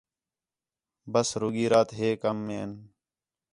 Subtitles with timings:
[1.11, 2.71] ٻسی رُگی رات ہے کم ہین